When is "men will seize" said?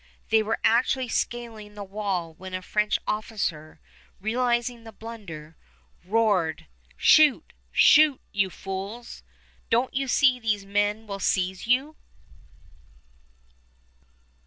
10.65-11.67